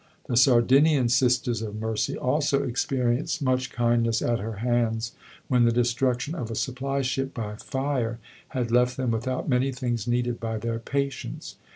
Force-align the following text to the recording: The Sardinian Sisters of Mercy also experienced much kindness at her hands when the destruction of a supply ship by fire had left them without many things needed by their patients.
The 0.25 0.35
Sardinian 0.35 1.09
Sisters 1.09 1.61
of 1.61 1.75
Mercy 1.79 2.17
also 2.17 2.63
experienced 2.63 3.39
much 3.39 3.69
kindness 3.69 4.23
at 4.23 4.39
her 4.39 4.53
hands 4.55 5.11
when 5.47 5.63
the 5.63 5.71
destruction 5.71 6.33
of 6.33 6.49
a 6.49 6.55
supply 6.55 7.03
ship 7.03 7.35
by 7.35 7.55
fire 7.57 8.17
had 8.47 8.71
left 8.71 8.97
them 8.97 9.11
without 9.11 9.47
many 9.47 9.71
things 9.71 10.07
needed 10.07 10.39
by 10.39 10.57
their 10.57 10.79
patients. 10.79 11.57